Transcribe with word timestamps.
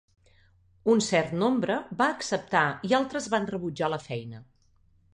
Un 0.93 1.03
cert 1.07 1.35
nombre 1.43 1.77
va 2.01 2.09
acceptar 2.15 2.65
i 2.91 2.99
altres 3.03 3.31
van 3.37 3.49
rebutjar 3.55 3.95
la 3.97 4.05
feina. 4.11 4.47